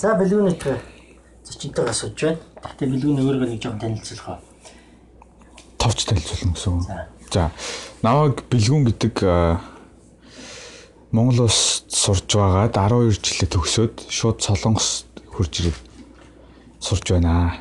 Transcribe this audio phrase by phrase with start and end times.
[0.00, 0.64] За бэлгүүнийт
[1.44, 2.40] зочинтойгоо сууж байна.
[2.64, 4.40] Гэхдээ бэлгүүний өөрийгөө нэг жоохон танилцуулах.
[5.76, 6.88] Товч танилцуулна гэсэн үг.
[7.28, 7.52] За
[8.00, 9.14] намайг бэлгүүн гэдэг
[11.12, 15.04] Монгол улс сурж байгаад 12 жилээ төгсөөд шууд Солонгос
[15.36, 15.78] хурж ирээд
[16.80, 17.60] сурж байна.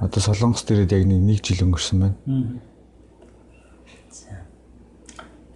[0.00, 2.16] Одоо Солонгос дээрээ яг нэг жил өнгөрсөн байна.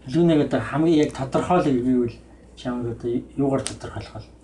[0.04, 2.20] Бэлгүүнийг одоо хамгийн яг тодорхойлох гэвэл
[2.52, 4.36] чамд одоо юугаар тодорхойлох вэ?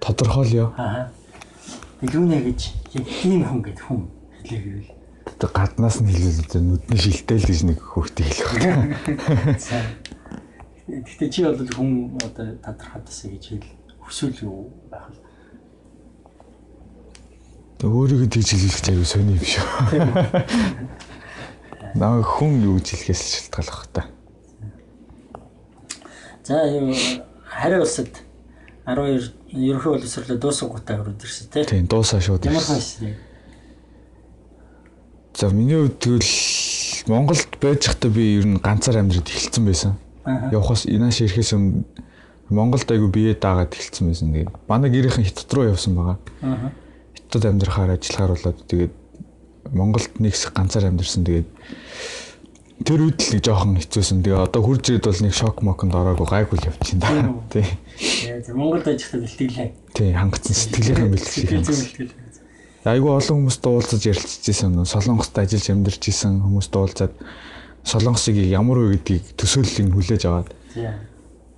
[0.00, 0.72] Тодорхойлё.
[0.80, 1.12] Аа.
[2.00, 2.60] Бэлгүүнэ гэж
[2.96, 4.08] яг ийм хүн гэдэг хүн
[4.40, 4.90] хэлээ гэвэл
[5.36, 8.96] тэг гаднаас нь хэлвэл нүдний шилтэй л гэж нэг хөвгтэй хэлэх байна.
[11.04, 13.68] Гэхдээ чи бол хүн одоо тодорхойлосоо гэж хэл
[14.00, 15.20] хүсвэл юу байх вэ?
[17.84, 19.64] Тэг өөрийгөө тэгж хэлэх аюу сони юм шүү.
[22.00, 24.08] Наа хүн юу гэж хэлэхээс шалтгаалах та.
[26.48, 26.96] За юу
[27.44, 28.08] хариу улсад
[28.90, 31.64] 12 ерөнхий боловсролоо дуусгагуудаа өрөөд ирсэн тий.
[31.64, 32.44] Тийм дуусаа шууд.
[32.46, 33.14] Ямар хайсан.
[35.34, 36.32] За миний хувьд тэгвэл
[37.06, 39.94] Монголд байж байхдаа би ер нь ганцаар амьдраад эхэлсэн байсан.
[40.50, 41.84] Явхаас инааш ирэхээс өмнө
[42.50, 44.34] Монголд айгу бие даагаад эхэлсэн байсан.
[44.34, 46.18] Тэгээд манай гэрийнхэн хятад руу явсан байгаа.
[47.14, 48.94] Хятад амьдрахаар ажиллахаар болоод тэгээд
[49.70, 51.24] Монголд нэг хэсэг ганцаар амьдэрсэн.
[51.24, 51.48] Тэгээд
[52.84, 54.24] тэр үед л нэг жоохон хэцүүсэн.
[54.24, 57.28] Тэгээ одоо хурж ирээд бол нэг шок моконд ороогүй гайгүй л явчихин да.
[57.52, 57.66] Тий.
[58.56, 59.68] Монголд ажиллахад бэлтгэлээ.
[59.92, 62.12] Тий, хангацсан сэтгэлийнхэн бэлтгэл.
[62.88, 64.72] Айгүй олон хүмүүстэй уулзаж ярилцчихсан.
[64.88, 67.14] Солонгост ажиллаж амьдарч исэн хүмүүстэй уулзаад
[67.84, 70.48] Солонгосыг ямар вэ гэдгийг төсөөллийг хүлээж аваад.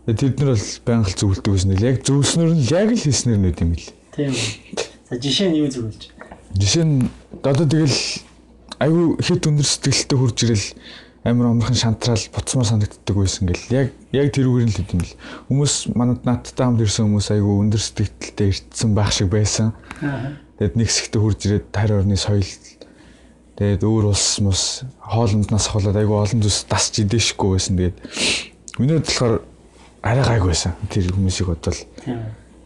[0.02, 3.62] Тэд нар бол байнга л зөвлөдөг гэсэн л яг зөвснөр нь яг л хийснээр нүд
[3.62, 3.90] юм бэл.
[4.18, 4.34] Тийм.
[5.06, 6.10] За жишээ нь юу зөвлөж?
[6.58, 7.06] Жишээ нь
[7.46, 8.00] одоо тэгэл
[8.82, 10.66] айгүй хит өндөр сэтгэлтэй хурж ирэл
[11.24, 15.14] амар амархан шантраал буцмаар санагддаг байсан гэл яг яг тэрүүгээр нь л хэдэм бил
[15.46, 19.70] хүмүүс манад надтай хамт ирсэн хүмүүс айгүй өндөр сэтгэлтэй ирсэн байх шиг байсан.
[20.58, 22.42] Тэгэд нэг хэсэгтээ хурж ирээд тарь орны соёл
[23.54, 27.78] тэгээд өөр улс мус хоолнднаас холоод айгүй олон зүйлс дасч идэшгүй байсан.
[27.78, 27.98] Тэгээд
[28.82, 29.46] миний болохоор
[30.02, 30.74] арай гайг байсан.
[30.90, 31.78] Тэр хүмүүсийг бодвол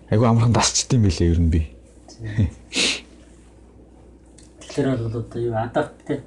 [0.09, 1.69] айгүй амархан дасчдсан байлээ ер нь би.
[4.65, 6.25] Тэгэхээр бол одоо юу адапт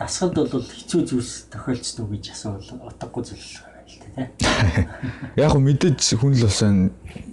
[0.00, 4.32] дасгад бол хэцүү зүйлс тохиолдсон уу гэж асуувал утгагүй зүйл байна л тэ.
[5.44, 6.60] Яг хөө мэдээж хүн л бас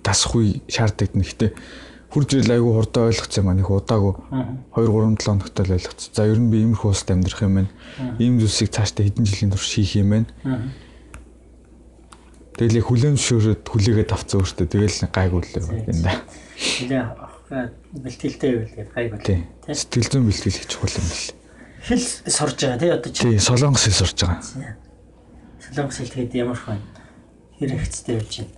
[0.04, 1.16] дасахгүй шаарддаг.
[1.16, 1.52] Гэхдээ
[2.12, 4.14] хурж ирэл айгүй хурдан ойлгоцсон маань их удаагүй
[4.76, 6.12] 2 3 7 хоногт л ойлгоцсон.
[6.12, 7.72] За ер нь би иймэрхүү улсад амьдрах юм байна.
[8.20, 10.28] Ийм зүйлсийг цаашдаа хэдэн жилийн турш хийх юм байна.
[12.60, 15.56] Тэгэл яг хүлэмжшөөрөд хүлээгээд авцсан өөртөө тэгэл гайгүй л
[15.88, 16.20] юм да.
[16.58, 17.06] Тэгээ
[18.02, 18.52] бэлтгэлтэй
[18.92, 19.46] байвал гайгүй.
[19.72, 21.47] Сэтгэл зүйн бэлтгэл их чухал юм бэл.
[21.88, 23.40] Хэл сурж байгаа тий одоо чи.
[23.40, 24.44] Солонгос хэл сурж байгаа.
[25.64, 26.84] Солонгос хэл тэгээд ямар хүн
[27.60, 28.52] хэрэгцтэй байж байна.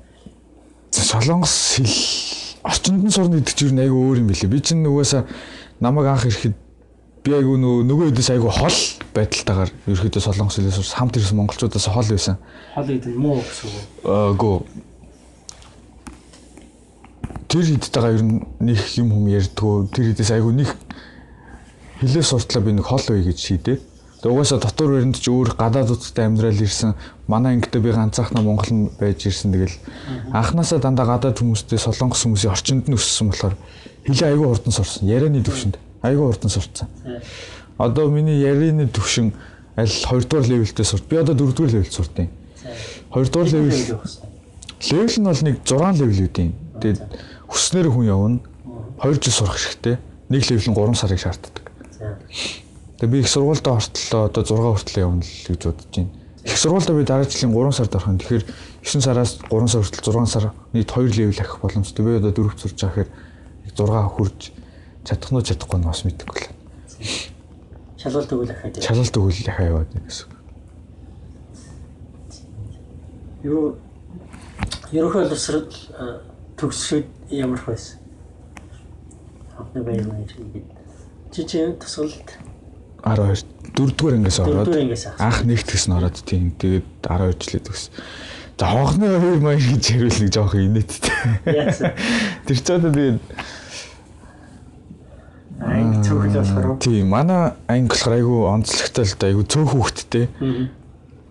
[0.89, 1.93] За солонгос хэл
[2.65, 4.49] орчинд нь сурна гэдэг чинь айгүй өөр юм билээ.
[4.49, 5.29] Би чинь угаасаа
[5.77, 6.57] намайг анх ирэхэд
[7.21, 8.77] би айгүй нөгөө нөгөө хэдээс айгүй хол
[9.13, 12.41] байдалтайгаар ерөөхдөө солонгос хэлээс сурс хамт ирсэн монголчуудаас хол байсан.
[12.73, 13.85] Хол гэдэг нь муу гэсэн үг.
[14.09, 14.57] Аагүй.
[17.45, 20.69] Тэр хэдтэйгээ ер нь нэг юм хүм ярьдгөө тэр хэдээс айгүй нэг
[22.01, 23.81] хилээ суртлаа би нэг хол өй гэж шийдээд
[24.19, 26.91] Тэгээ угаасаа дотор ирэнд ч өөр гадаад утастай амьдрал ирсэн.
[27.31, 29.55] Манай ангидаа би ганцаахна Монгол нь байж ирсэн.
[29.55, 29.79] Тэгэл
[30.35, 33.55] анханасаа дандаа гадаад хүмүүстэй солонгос хүмүүсийн орчинд нь өссөн болохоор
[34.03, 35.07] хилээ айгүй хурдан сурсан.
[35.07, 36.91] Ярианы төвшөнд айгүй хурдан сурцсан.
[37.79, 39.31] Одоо миний ярианы төвшин
[39.79, 41.07] аль 2 дугаар левелтэй сурт.
[41.07, 42.27] Би одоо 4 дугаар левелд сурт юм.
[43.15, 44.03] 2 дугаар левел.
[44.83, 46.51] Левел нь бол нэг 6 левел үүдийн.
[46.83, 46.99] Тэгээд
[47.47, 48.39] хүснээр хүн явна.
[48.99, 49.95] 2 жил сурах хэрэгтэй.
[50.27, 51.58] Нэг левел нь 3 сарыг шаарддаг.
[51.99, 56.11] Тэгээ би их сургуультай хортлоо одоо 6 хүртэл явна л гэж бодож байна.
[56.47, 58.19] Их сургуультай би дараа жилийн 3 сард орох юм.
[58.19, 58.43] Тэгэхээр
[58.83, 62.05] 9 сараас 3 сар хүртэл 6 сар нийт 2 левел ахих боломжтой.
[62.05, 63.11] Би одоо 4-т сурж байгаа хэрэг
[63.75, 64.39] 6 хүрж
[65.03, 66.47] чадах нь чадахгүй нь бас мэдэхгүй л.
[67.99, 68.79] Шалгалт өгөл ахаад.
[68.79, 70.27] Шалгалт өгөл ахаа яваад байна гэсэн.
[73.43, 73.75] Юу
[74.91, 75.67] ерөнхий боловсрол
[76.59, 77.99] төгсөд ямар байсан?
[79.55, 80.78] Хавны баяр маяг
[81.31, 81.43] чи
[81.77, 82.37] тусгалт
[83.03, 83.45] 12
[83.75, 84.73] дөрөвдүгээр ангиас ороод
[85.21, 87.83] анх нэгт гэсэн ороод тийм тэгээд 12 жилээ төгс.
[88.59, 91.15] За хонхны хоёр маяг гэж хариул нэг жоох инээдтэй.
[92.43, 93.19] Тэр ч одоо тэгээд
[95.63, 100.25] анги цөөхөл болохоор тийм манай анги болохоор айгүй онцлогтой л да айгүй цөөх хүүхэдтэй.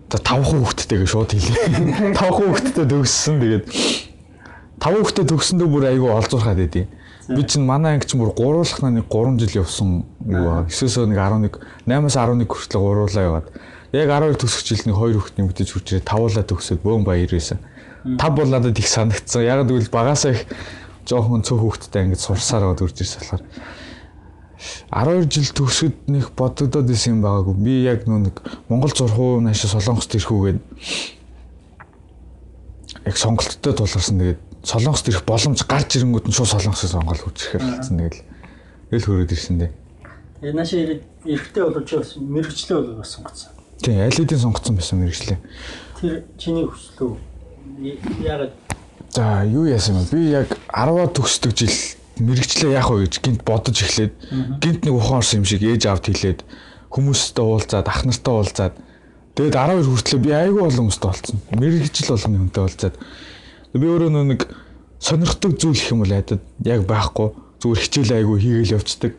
[0.09, 2.17] За 5 хүүхэдтэй гэж шууд хэлээ.
[2.17, 3.65] 5 хүүхэдтэй төгссөн тэгээд
[4.81, 6.89] 5 хүүхэдтэй төгсөндөө бүр айгүй олзуурхаад байдیں۔
[7.29, 10.65] Би чинь манай анги ч мөр гуруулахнаа нэг 3 жил явсан юу аа.
[10.65, 13.47] Эсвэл нэг 11 8-аас 11 хүртэл гуруулаа яваад.
[13.93, 17.61] Яг 12 төгсөх жил нэг 2 хүүхдийн мэдээж хүрчээ тавуулаа төгсөөд бөөн баяр байсан.
[18.17, 19.45] Тав бол надад их санагдсан.
[19.45, 20.49] Яг гэвэл багасаа их
[21.05, 23.43] жоохон цөөх хүүхдтэй ингэж сурсаар аваад үрж ирсэн болохоор
[24.89, 27.55] 12 жил төгсөд нэг бодогдоод исэн юм байгаагүй.
[27.61, 30.59] Би яг нэг Монгол зурхуу нааш Солонгост ирэхүүгээд
[33.05, 34.19] яг сонголттой тулгарсан.
[34.19, 37.97] Тэгээд Солонгост ирэх боломж гарч ирэнгүүт нь шууд Солонгосоос Монгол хурж ирэхээр болсон.
[37.99, 38.21] Тэгэл
[38.91, 39.71] эл хөрөөд ирсэн дээ.
[40.39, 43.51] Тэгээ нааш ирэхдээ бол чи бас мэрэгчлээ бол бас сонгоцсон.
[43.79, 45.39] Тийм, аль хэдийн сонгоцсон байсан мэрэгчлээ.
[45.99, 47.15] Тэр чиний хүслөө
[48.23, 48.53] яагаад
[49.09, 50.11] За юу яасан бэ?
[50.11, 51.73] Би яг 10-аад төгсдөг жил
[52.21, 54.13] мэрэгчлээ яах вэ гэж гинт бодож эхлээд
[54.61, 56.45] гинт нэг ухаан орсон юм шиг ээж авд хэлээд
[56.93, 58.75] хүмүүстэй уулзаад ах нартай уулзаад
[59.33, 61.37] тэгээд 12 хүртлээр би айгүй олон хүмүүстэй уулзсан.
[61.57, 62.95] Мэрэгжил болгоны хүнтэй уулзаад
[63.73, 64.47] би өөрөө нэг
[64.99, 67.29] сонирхдаг зүйл их юм бол айдад яг байхгүй
[67.61, 69.13] зүгээр хичээл айгүй хийгээл явцдаг.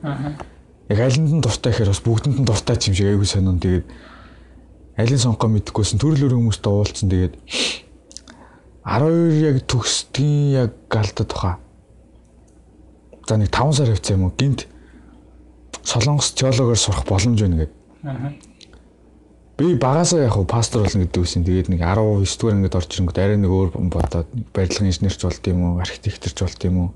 [0.90, 3.62] Яг алинд нь дуртай гэхээр бас бүгдэнд нь дуртай юм шиг айгүй сонирн.
[3.62, 3.86] Тэгээд
[4.98, 7.08] алийг сонгохоо мэдэхгүйсэн төрөл өөр хүмүүстэй уулзсан.
[7.08, 7.34] Тэгээд
[8.84, 11.54] 12 яг төгсдгийн яг галдад тухай
[13.30, 14.66] за нэг 5 сар явцсан юм уу гинт
[15.86, 18.49] солонгос теологоор сурах боломж байна гэдэг.
[19.60, 21.44] Би багасаа яг пастор болно гэдэг үсэн.
[21.44, 25.60] Тэгээд нэг 19 дугаар ангид орж ирэнгүүт арай нэг өөр бодоод барилгын инженерч болд юм
[25.68, 26.88] уу, архитекторч болд юм уу,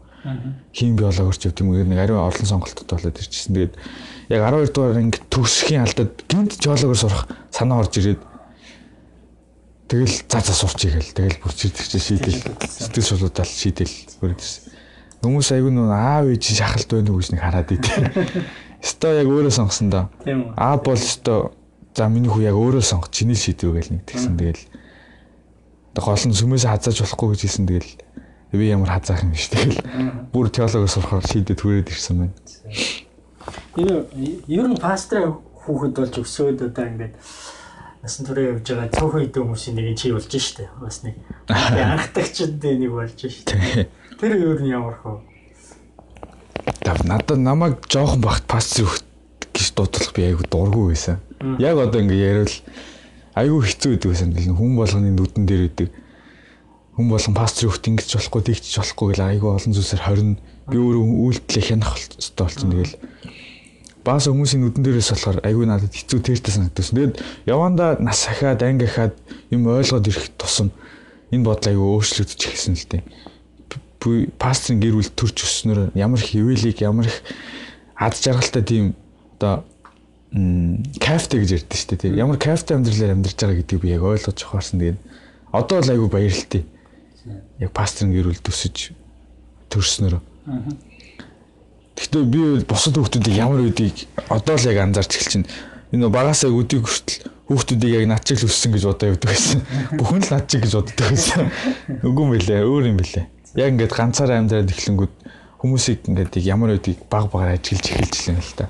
[0.72, 1.84] хим биологорч явд юм уу.
[1.84, 3.52] Нэг арай олон сонголтод болоод ирчихсэн.
[3.52, 3.74] Тэгээд
[4.32, 8.24] яг 12 дугаар анги төгсхийн алдад гинт теологоор сурах санаа орж ирээд
[9.92, 11.12] тэгэл за за сурчий гэл.
[11.12, 12.48] Тэгэл бүр чирдэг чи шийдэл.
[12.64, 13.92] Сэтгэл шулуудал шийдэл
[14.24, 14.72] ирсэн.
[15.20, 17.92] Хүмүүс айгүй нөө аав ээж шахалт байна уу гэж нэг хараад идэв.
[18.84, 20.08] Өстой яг өөрөө сонгосон доо.
[20.56, 21.52] Аа бол өстой
[21.94, 24.66] за миний хүү яг өөрөө сонгох чиний шийдвэр гэл нэг тэгсэн тэгэл.
[25.94, 27.92] Гол нь сүмээс хазааж болохгүй гэж хэлсэн тэгэл
[28.58, 29.78] би ямар хазаах юм биш тэгэл.
[30.34, 32.34] Бүр теологоор сурахаар шийдээд түрээд ирсэн байна.
[33.78, 33.94] Энэ
[34.50, 37.14] ер нь пастрын хүүхэд болж өсөөд одоо ингээд
[38.02, 40.66] насан туршид явж байгаа цөөхөн идэв хүмүүсийн нэг чи болж штэ.
[40.82, 41.14] Бас нэг
[41.48, 43.86] анхдагчд нэг болж штэ.
[44.18, 45.22] Тэр ер нь ямар хөө.
[46.82, 48.90] Тав надад намайг жоохон багт пастор
[49.54, 51.22] гэж дуудлах би айгу дургүй байсан.
[51.60, 52.52] Яг одоо ингээ яриад
[53.34, 54.56] айгу хэцүү байдаг байсан.
[54.56, 55.88] Хүн болгоны нүдэн дээр идэг.
[56.96, 60.38] Хүн болгон пастор хөхт ингэж болохгүй, тэгч болохгүй гэл айгу олон зүйлсээр хорин
[60.70, 62.70] би өөрөө үйлдэл хянах хэрэгтэй болсон.
[62.70, 62.94] Тэгэл
[64.06, 66.96] баас хүмүүсийн нүдэн дээрээс болохоор айгүй надад хэцүү тэртээ санагдсан.
[66.96, 67.14] Тэгээд
[67.50, 69.18] яванда нас ахаад анги ахаад
[69.50, 70.70] юм ойлгоод ирэх тусам
[71.34, 73.02] энэ бодол айгүй өөрчлөгдөж эхэлсэн л дээ
[74.38, 77.16] пастрын гэр бүл төрж өснөр ямар их хөвөлийг ямар их
[77.96, 78.92] ад жаргалтай тийм
[79.38, 79.64] одоо
[80.98, 82.18] кафте гэж ярьдэн шүү дээ.
[82.18, 84.80] Ямар кафте амьдралаар амьдарч байгаа гэдгийг би яг ойлгож авахарсан.
[84.82, 84.98] Тэгээд
[85.54, 86.62] одоо л айгүй баярлалтай.
[87.62, 88.92] Яг пастрын гэр бүл төсөж
[89.70, 90.18] төрснөр.
[91.94, 95.50] Гэхдээ би бусад хүмүүсийг ямар үдийг одоо л яг анзаарч эхэлж байна.
[95.94, 99.62] Энэ багасаа өдийг хүртэл хүүхдүүдийг яг над чиг л өссөн гэж бодоо явдаг байсан.
[99.94, 101.54] Бүхэн л над чиг гэж боддог байсан.
[102.02, 105.14] Үгүй юм билээ, өөр юм билээ яг ингээд ганцаараа амьдраад эхлэнгүүд
[105.62, 108.66] хүмүүсийг ингээд ямар үдийг баг багаар ажиглаж эхэлж лээ л та.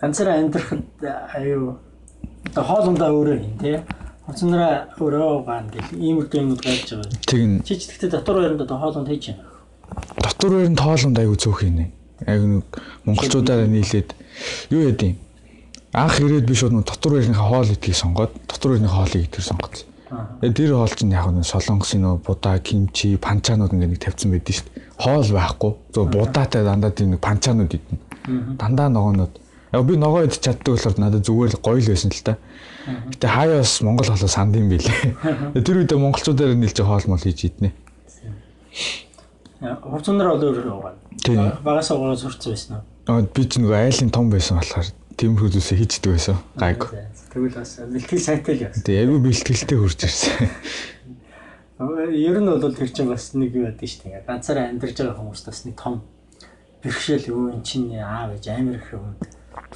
[0.00, 0.84] Ганцаараа амьдрахад
[1.34, 1.78] аюу
[2.46, 3.80] одоо хоолундаа өөрөө юм тий.
[4.26, 7.10] Хоцнороо өөрөө баан гэх ийм үр юмуд гарч байгаа.
[7.26, 7.62] Тэгнь.
[7.64, 9.44] Чи ч гэхдээ дотор байранд одоо хоолунд хийж байна.
[10.20, 11.92] Дотор байранд хоолунд аюу цөөх юм.
[12.26, 12.64] Яг нэг
[13.04, 14.14] монголчуудаараа нийлээд
[14.70, 15.16] юу яд юм.
[15.92, 19.88] Анх ирээд би шууд дотор байрныхаа хоол идгийг сонгоод дотор байрны хоолыг идэр сонгоцсон.
[20.40, 24.54] Тэгээ тэр хоол чинь яг нь солонгосын нөө будаа, кимчи, панчаанууд ингээд нэг тавьсан байдаг
[24.54, 24.84] шүү дээ.
[25.00, 25.72] Хоол байхгүй.
[25.94, 27.98] Зөв будаатай дандаа тийм нэг панчаанууд идэнэ.
[28.60, 29.32] Дандаа ногоонууд.
[29.76, 32.40] Яг би ногоо идчих чаддаг болохоор надад зүгээр л гоё л байсан л та.
[33.12, 35.52] Гэтэ хаяа бас Монгол хоолоо санд юм билээ.
[35.60, 37.76] Тэр үедээ монголчуудаар нийлж хоол мол хийж иднэ.
[39.60, 40.96] Хувцсанаар бол өөр
[41.28, 41.60] байгаа.
[41.60, 43.28] Багасаа гоо сурцсан байсан уу?
[43.28, 44.88] Би ч нэг айлын том байсан болохоор
[45.20, 46.40] тиймэрхүү зүйлсээ хийждэг байсан.
[46.56, 46.80] Гайг.
[47.36, 48.80] Тэгвэл бас бэлтгэл сайтай л яасан.
[48.80, 50.48] Тэгээ айгүй бэлтгэлтэй хурж ирсэн.
[52.16, 54.24] Ер нь бол тэр чинь бас нэг юу байдаг шүү дээ.
[54.24, 56.00] Ганцаараа амьдарч байгаа хүмүүс бас нэг том
[56.86, 59.16] бэрхшээл юу эн чинь аав ээж амир их юм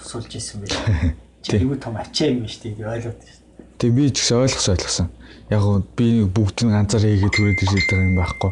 [0.00, 0.74] тусуулж исэн байх.
[1.44, 3.40] Чи айгүй том ачаа юм шүү дээ ойлгоод шүү.
[3.80, 5.08] Тэгээ би ч гэсэн ойлгос ойлгосон.
[5.48, 8.50] Яг гоо би бүгд нь ганцаараа хийгээд түрээд ирж байгаа юм байхгүй.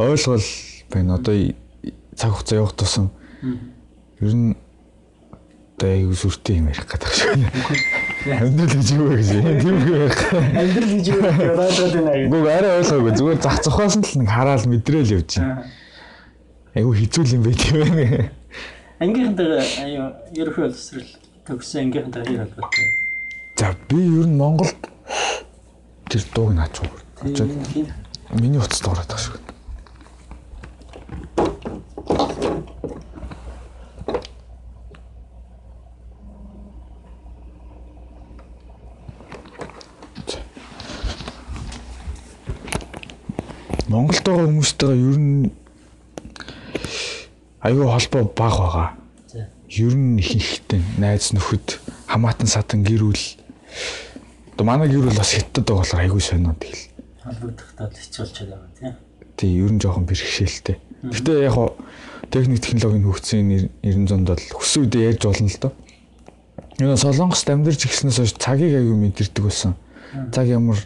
[0.00, 0.46] Ойлгол
[0.92, 1.20] байна.
[1.20, 1.34] Одоо
[2.16, 3.10] цаг хугацаа явах тусам
[4.20, 4.56] ер нь
[5.76, 7.36] одоо аюу сүртэй юм ярих гэдэг шиг.
[8.32, 10.20] Амьдрал гэж юу вэ гэж үү ярих.
[10.32, 12.30] Амьдрал гэж юу вэ ойлгоод байна гэж.
[12.32, 15.68] Гүг арай ойлгоогүй зүгээр зах зохоос нь л нэг хараал мэдрээл явж байна.
[16.72, 18.32] Аюу хизүүл юм байт юм байна.
[18.96, 20.06] Ангийнхантайгаа аюу
[20.40, 21.10] ерөхөө боловсрал
[21.44, 22.86] төгссөн ангийнхантайгаа хэр холбоотой.
[23.60, 24.88] За би ер нь Монголд
[26.08, 26.96] тэр дууг наач уу.
[28.40, 29.36] Миний утас дуурайх шиг.
[43.92, 45.65] Монголд байгаа хүмүүстэйгээ ер нь
[47.60, 48.88] аюу холбоо бага байгаа.
[49.68, 53.24] Ер нь их ихтэй найз нөхөд хамаатан садан гэрүүл.
[54.54, 56.96] Одоо манай гэрүүл бас хятад болохоор аюу сониод тэгэл.
[57.26, 58.94] холбогдохтаа л хэцүү болчиход байгаа тийм.
[59.36, 60.76] Тий, ер нь жоохон бэрхшээлтэй.
[61.10, 61.74] Гэтэ яг хоо
[62.30, 65.72] техник технологийн хөгжсөн 900-д бол үедээ ярьж болно л доо.
[66.78, 69.74] Энэ Солонгост амьдарч ирснээс хойш цагийг аюу мэдэрдэг болсон.
[70.30, 70.78] Цаг ямар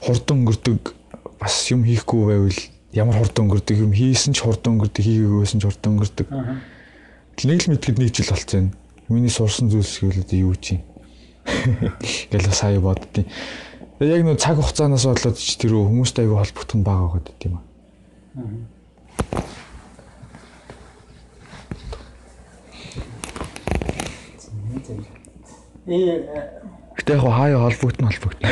[0.00, 0.94] хурдан өнгөрдөг
[1.38, 2.60] бас юм хийхгүй байвал
[2.92, 6.26] ямар хурдан өнгөрдөг юм хийсэн ч хурдан өнгөрдөг хийгээгүйсэн ч хурдан өнгөрдөг.
[7.40, 8.74] Нэг л мэдгэд нэг жил болцсон.
[9.08, 10.82] Миний сурсан зүйлс гэвэл юу чинь.
[12.30, 13.26] Гэл сая боддیں۔
[14.00, 17.64] Яг нөө цаг хугацаанаас болоод ч тэр хүмүүстэй аягүй холбогдох нь бага байгаад дим аа.
[25.86, 26.24] Э
[26.96, 28.48] Гэтэ яг хаяа холбогдно холбогдно.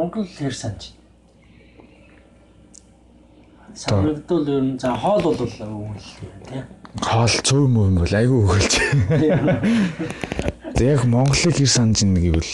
[0.00, 0.96] Монгол хэр санаж.
[3.76, 5.52] Санагдвал ер нь за хоол бол үйл
[6.48, 6.64] тийм.
[7.04, 8.72] Хоол цөв юм бол айгүй өгөлж.
[10.72, 12.48] За яг Монголыг хэр санаж ин гэвэл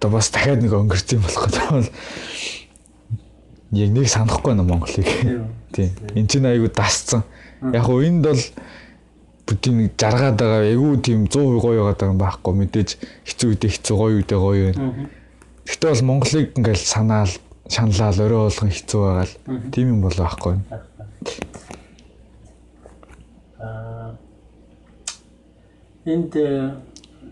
[0.00, 1.88] одоо бас дахиад нэг өнгөрч юм болох гэдэг бол
[3.76, 5.12] яг нэг санахгүй байна Монголыг.
[5.76, 5.92] Тийм.
[6.16, 7.20] Энд чинь айгүй дасцсан.
[7.60, 8.42] Яг уу энд бол
[9.44, 12.96] бүтэн нэг жаргаад байгаа айгүй тийм 100% гоё байгаа юм байхгүй мэдээж
[13.28, 15.12] хэцүү үедээ хэцүү гоё үедээ гоё байна.
[15.66, 17.32] Гэхдээ бол Монголыг ингээл санаал
[17.68, 19.34] шаналал орой болгон хэцүү байгаа л
[19.74, 20.54] тийм юм бол байхгүй.
[23.58, 24.14] Аа
[26.06, 26.32] энд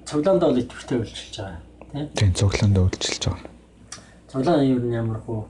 [0.03, 1.63] цуглаанд бол идэвхтэй үйлчилж байгаа
[1.95, 2.11] тийм.
[2.19, 3.51] Тийм цуглаанд үйлчилж байгаа.
[4.31, 5.47] Цуглаан ер нь ямар хөө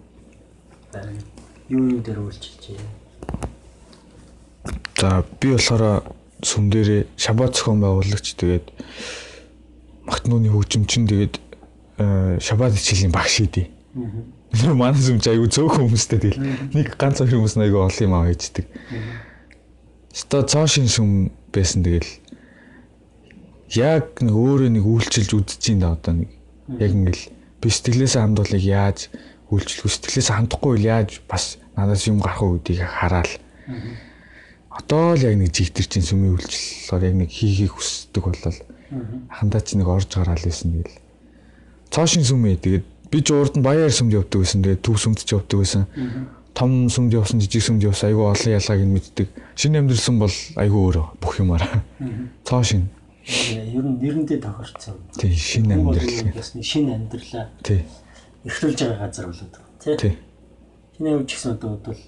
[0.92, 1.24] байна?
[1.72, 2.92] Юу юм дээр үйлчилж байна?
[5.00, 6.04] За би болохоор
[6.44, 8.68] сүм дээрээ шабат зохион байгуулагч тэгээд
[10.04, 11.40] Махтнууны хөгжимчин тэгээд
[11.98, 13.68] э, шабат хичээлийн багш идэв.
[14.54, 16.42] Тэр манай сүмч аягүй цөөхөн хүмүүстэй тэгэл
[16.74, 18.66] нэг ганц хоёр хүмүүс аягүй олон юм аа хийдэг.
[20.14, 22.06] Ста цаашин сүм байсан тэгэл
[23.74, 26.30] яг нэг өөрөө нэг үйлчилж үдчихэж ин да одоо нэг.
[26.78, 27.24] Яг ингээл
[27.58, 29.10] би сэтгэлээсээ хандуулыг яаж
[29.50, 33.34] үйлчлэх сэтгэлээсээ хандахгүй л яаж бас надаас юм гарах гэдгийг хараал.
[34.70, 38.58] Одоо л яг нэг жигтэр чин сүмийн үйлчлэлээр яг нэг хийхийг хүсдэг болол.
[39.30, 40.82] Хандаа чи нэг орж гараал байсан
[41.88, 41.92] тэгэл.
[41.92, 44.62] Цаашин сүмээ тэгээд би ч урд нь баяар сүмд явдаг байсан.
[44.62, 45.84] Тэгээд төв сүмд ч явдаг байсан.
[46.54, 49.28] Том сүмд явсан, жижиг сүмд явсан айгүй олон ялгааг нь мэддэг.
[49.58, 51.82] Шинэ амьдрсан бол айгүй өөрөө бүх юмараа.
[52.46, 52.86] Цаашин.
[53.26, 54.94] Ер нь нэрэндээ тохирцсон.
[55.18, 56.62] Тий, шинэ амьдрал.
[56.62, 57.82] Шинэ амьдралаа Тий.
[58.46, 59.96] эхлүүлж байгаа газар болоод Тий.
[59.96, 60.14] тийм.
[60.94, 61.98] Чиний хувьд ч гэсэн одоо бол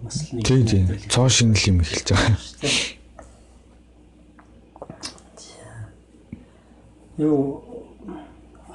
[0.00, 0.82] бас л нэг Тий, тий.
[1.12, 2.36] Цоо шинэл юм эхэлж байгаа.
[2.62, 2.72] тийм.
[7.18, 7.60] Юу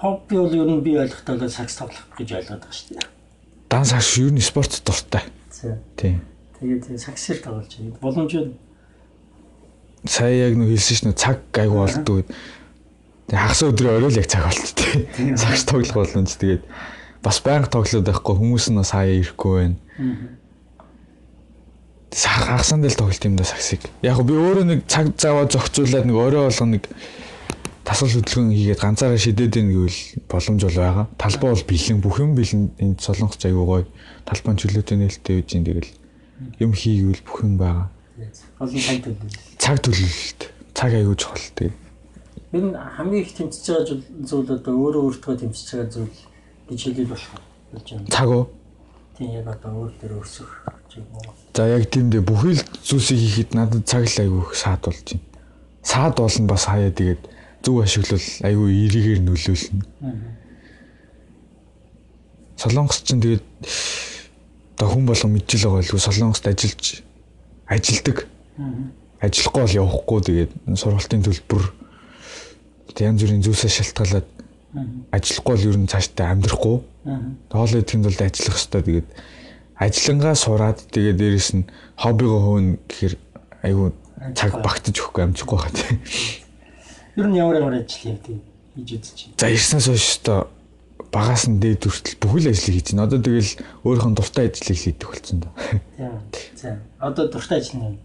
[0.06, 3.10] хобби бол ер нь би ойлгохтой бол сакс тоглох гэж ойлгоод байгаа шүү дээ.
[3.74, 5.26] Дан сагш юу н спорт дуртай.
[5.50, 5.82] За.
[5.98, 6.22] Тий.
[6.62, 7.98] Тэгээд саксэр тоглож байгаа.
[8.02, 8.54] Боломжтой
[10.06, 12.22] Сая яг нөө хэлсэн шнэ цаг айгу болдгоо.
[13.26, 15.10] Тэг хагас өдрөө орой л яг цаг болт тий.
[15.34, 16.62] Сагш тоглох боломж тэгээд
[17.26, 19.78] бас байнга тоглоод байхгүй хүмүүс нь бас хаяа ирэхгүй байна.
[22.14, 23.82] Хагасанд л тоглолт юм да саксыг.
[24.06, 26.86] Яг би өөрөө нэг цаг заваа зохицуулаад нэг орой болгоно нэг
[27.86, 31.06] тасгал хөдөлгөөн хийгээд ганцаараа шидээд ийн гэвэл боломж бол байгаа.
[31.22, 33.86] Талбай бол бэлэн бүх юм бэлэн энэ солонгоч аягүй гоё.
[34.26, 35.92] Талбай чөлөөтэй нээлттэй үж ин тэгэл
[36.60, 37.88] юм хийгээл бүх юм байгаа.
[38.58, 39.32] олон цаг төлөв.
[39.62, 40.40] Цаг төлөлт.
[40.74, 41.74] Цаг аягүй чухал тэгээ.
[42.56, 43.86] Ер нь хамгийн их тэмцэж байгаа
[44.26, 46.16] зүйл- одоо өөрөө өөртөө тэмцэж байгаа зүйл
[46.72, 47.32] гэж хэлээд болох
[47.72, 48.08] болж байна.
[48.10, 48.46] Цаг уу?
[49.18, 51.36] Тийм яг одоо өөр дээр өсөх гэж юм уу?
[51.54, 55.24] За яг тиймдээ бүхэл зүйлсийг хийхэд надад цаг л аягүй их саад болж байна.
[55.84, 57.22] Саад болно бас хаяа тэгээд
[57.66, 59.86] зөв ашиглал аягүй эрийгээр нөлөөлнө.
[62.62, 63.46] Солонгос ч тэгээд
[64.78, 66.86] одоо хүн болго мэдчихэл байгаа байлгүй Солонгост ажиллаж
[67.66, 68.18] ажилдаг.
[69.26, 71.64] Ажиллахгүй бол явахгүй тэгээд сургалтын төлбөр
[73.02, 74.28] янз бүрийн зүйлсээ шалтгаалаад
[75.12, 76.78] ажиллахгүй бол ер нь цаашдаа амьдрахгүй.
[77.52, 79.08] Хоол идэхэд бол ажиллах хэрэгтэй тэгээд
[79.76, 81.68] ажиллангаа сураад тэгээд дээрэс нь
[82.00, 83.16] хоббигоо хөөн гэхээр
[83.68, 83.90] айгүй
[84.36, 86.00] цаг багтаж өгөхгүй амжихгүй байгаа тийм.
[87.16, 88.44] Ер нь ямар ямар ажил хийдэг
[88.76, 89.40] хийж байна.
[89.40, 90.48] За ирснээс хойш та
[91.16, 93.08] багаас нь дээд хүртэл бүхэл ажлыг хийж байна.
[93.08, 93.52] Одоо тэгэл
[93.88, 95.50] өөрийнх нь дуртай ажлыг хийдэг болсон да.
[95.96, 96.20] Тийм.
[96.60, 98.00] За одоо дуртай ажил нь.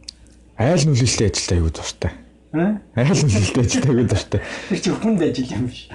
[0.54, 2.12] Айл нүлэлтийн ажилд аягүй дуртай.
[2.54, 4.40] Айл нүлэлтийн ажилд аягүй дуртай.
[4.70, 5.90] Тэр чи хүнд ажил юм биш.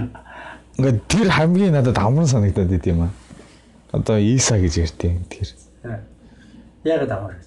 [0.75, 3.11] Ингээд тэр хамгийн надад амран санагдаад байд юм аа.
[3.95, 5.55] Одоо Иса гэж ярьдیں۔ Тэр.
[6.83, 7.39] Яг амар.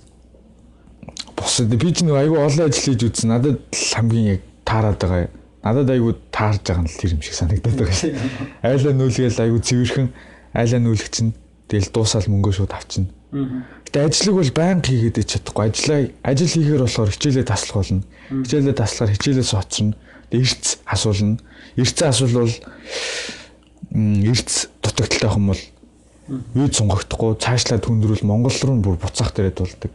[1.36, 3.36] Босод би ч нэг аягүй олон ажил хийж үзсэн.
[3.36, 5.28] Надад хамгийн яг таарад байгаа.
[5.62, 8.14] Надад аягүй таарж байгаа нь л тэр юм шиг санагдаад байгаа шээ.
[8.62, 10.08] Айлаа нүүлгээл аягүй цэвэрхэн
[10.54, 11.32] айлаа нүүлэх чинь
[11.66, 13.10] тэгэл дуусаал мөнгөө шууд авчна.
[13.28, 15.64] Гэтэ ажлыг бол байнга хийгээд чадахгүй.
[15.68, 18.02] Ажлаа ажил хийхээр болохоор хичээлээ таслах болно.
[18.30, 19.96] Хичээлээ таслахаар хичээлээс оцорно.
[20.30, 21.40] Эрц асуулна.
[21.76, 22.54] Эрц асуулвал
[23.92, 25.60] эрц дутагдaltaй хүмүүс
[26.28, 29.92] бол юу цунгагдахгүй цаашлаад хүндрүүл Монгол руу бүр буцаах дээрээ тулдаг.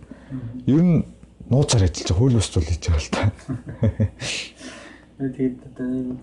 [0.66, 1.06] Ер нь
[1.50, 3.22] нууцаар ажиллаж хууль бус тул хийж байгаа л та.
[5.20, 6.18] Тэгээд одоо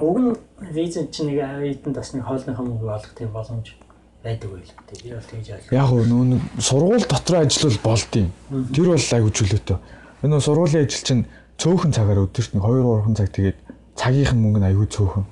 [0.00, 0.32] уг нь
[0.72, 3.76] визэн чинь нэг эдэн бас нэг хоолныхоо мөнгө олох тийм боломж
[4.24, 4.72] байдаг байл.
[4.88, 5.76] Тэгээд би бол тэгж ойлгоо.
[5.76, 8.28] Яг нь нүүн сургууль дотор ажиллавал болдیں۔
[8.72, 9.78] Тэр бол айгу чөлөөтэй.
[10.24, 11.24] Энэ сургуулийн ажил чинь
[11.60, 13.58] цөөхөн цагаар өдөрт нэг 2 3 цаг тэгээд
[13.96, 15.24] цагийнх нь мөнгө нь айгу цөөхөн.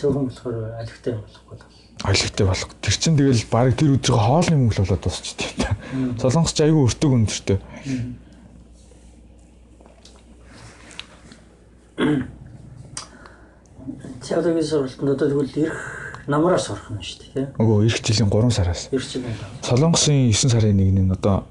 [0.00, 1.64] Цөөхөн болохоор алигтай болохгүй л.
[2.04, 2.70] Алигтай болох.
[2.82, 5.72] Тэр чинь тэгэл баг тэр өдрийн хоолны мөнгө л болоод дуусчихдээ.
[6.20, 7.58] Солонгосч айгу өртөг өндөртэй.
[14.24, 15.78] Теологийн сургалтанд одоо тэгвэл ирэх
[16.26, 17.54] намраа сурах нь шүү дээ.
[17.60, 18.88] Үгүй ирэх жилийн 3 сараас.
[18.90, 19.36] Ирэх жилийн.
[19.62, 21.46] Солонгосын 9 сарын 1-ний нь одоо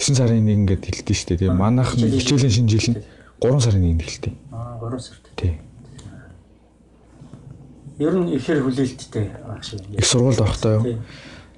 [0.00, 1.38] 9 сарын 1 ингээд хэлдэг шүү дээ.
[1.44, 3.04] Тэгээ манайх нь хичээлийн шинэ жил нь
[3.42, 4.32] 3 сарын 1-нд хэлдэг.
[4.48, 5.24] Аа 3 сард.
[5.36, 5.60] Тий.
[7.98, 9.84] Ер нь ихээр хүлээлттэй байх шиг.
[9.92, 11.04] Их сургуульд орохдоо юу?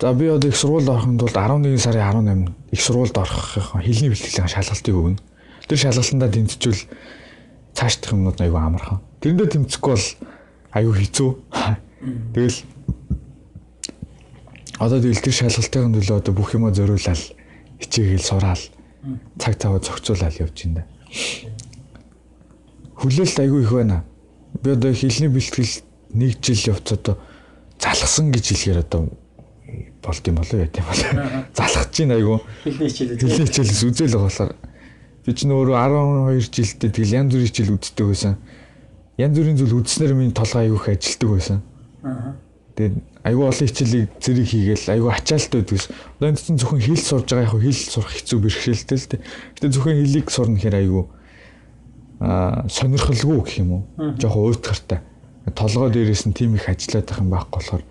[0.01, 4.51] За би одоо их сургуульд орохын тулд 11 сарын 18-нд их сургуульд орох хэлний бэлтгэлийн
[4.51, 5.23] шалгалтыг өгнө.
[5.69, 6.83] Тэр шалгалтандаа тэмцвэл
[7.75, 9.03] цаашдах юмнууд аюу амархан.
[9.21, 10.07] Тэрэндээ тэмцэхгүй бол
[10.73, 11.31] аюу хэцүү.
[12.35, 12.59] Тэгэл
[14.79, 17.23] одоо тэгэл тэр шалгалтын төлөө одоо бүх юма зориулаад
[17.83, 18.63] хичээгээл сураал
[19.39, 20.87] цаг цаваа зохицуулаад явж байна.
[22.99, 24.05] Хүлээлт аюу их байна.
[24.63, 25.83] Би одоо хэлний бэлтгэл
[26.15, 27.19] нэг жил явц одоо
[27.79, 29.11] залхсан гэж хэлэхээр одоо
[30.03, 31.45] болд юм болоо яа тийм болоо.
[31.55, 32.41] Залхаж чинь аюу.
[32.65, 33.19] Хэлний хичээлээ.
[33.19, 34.55] Хэлний хичээлээс үзэл болохоор
[35.25, 38.35] Би ч нөөрөө 12 жилдээ тэгэл янз бүрийн хичээл үздэг байсан.
[39.17, 41.59] Янз бүрийн зүйл үзснээр минь толгой их ажилтдаг байсан.
[42.05, 42.37] Аа.
[42.77, 45.87] Тэгээд аягүй олон хичээлийг зэрэг хийгээл аягүй ачаалттай байдгүйс.
[46.21, 49.21] Одоо энэ чинь зөвхөн хэл сурж байгаа яг хэл сурах хэцүү бэрхшээлтэй л дээ.
[49.57, 51.05] Гэтэ зөвхөн хэлийг сурна гэхээр аягүй
[52.21, 53.83] аа сонирхолгүй гэх юм уу?
[54.21, 55.01] Жохо уйтгартай.
[55.55, 57.83] Толгой дээрээс нь тийм их ажиллаад байх юм байхгүй болохоор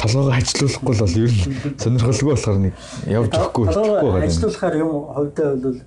[0.00, 1.44] толгоогоо ажилуулахгүй бол ер нь
[1.76, 2.74] сонирхолгүй болохоор нэг
[3.06, 4.24] явж өгөхгүй болчихгүй байгаа.
[4.24, 5.78] Ажилуулахаар юм хувьдаа бол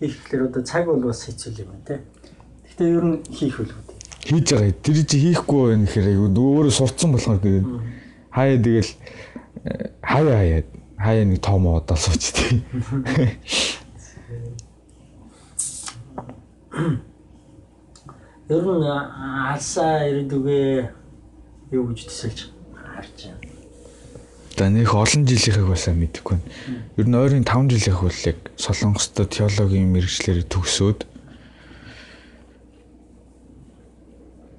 [0.00, 1.96] хийхлээр одоо цаг бол бас хэцүү юм байна те.
[2.64, 3.88] Гэхдээ ер нь хийх үлгүүд.
[4.24, 4.72] Хийж байгаа.
[4.82, 7.66] Тэр чи хийхгүй байх гэхээр өөрөө сурцсан болохоор тэгээд
[8.32, 8.92] хаяа тэгэл
[10.02, 10.62] хаяа хаяа
[10.98, 12.62] хаяа нэг том удаа сууч тий.
[18.48, 18.86] Ер нь
[19.52, 20.58] алсаа ирээдүгэ
[21.74, 22.38] юу гэж төсөлж
[22.72, 23.37] харж байна.
[24.58, 26.50] За нөх олон жилийнхээ басаа мэдэхгүй байна.
[26.98, 31.06] Ер нь ойрын 5 жилийнх яг Солонгостой теологийн мэрэгчлэрийг төгсөөд